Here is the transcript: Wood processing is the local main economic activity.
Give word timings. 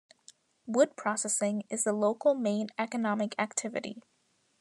Wood 0.65 0.95
processing 0.97 1.61
is 1.69 1.83
the 1.83 1.93
local 1.93 2.33
main 2.33 2.69
economic 2.79 3.35
activity. 3.37 4.01